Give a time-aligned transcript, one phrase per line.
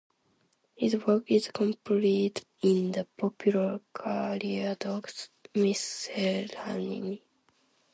[0.75, 7.21] His work is compiled in the popular "Cariadoc's Miscellany".